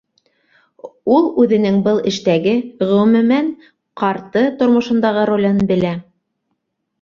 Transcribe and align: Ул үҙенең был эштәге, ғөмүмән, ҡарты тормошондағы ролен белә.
Ул 1.17 1.27
үҙенең 1.43 1.77
был 1.87 2.01
эштәге, 2.11 2.53
ғөмүмән, 2.93 3.51
ҡарты 4.05 4.45
тормошондағы 4.63 5.27
ролен 5.33 5.63
белә. 5.75 5.95